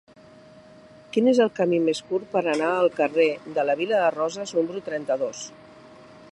[1.17, 4.55] Quin és el camí més curt per anar al carrer de la Vila de Roses
[4.59, 5.49] número trenta-dos?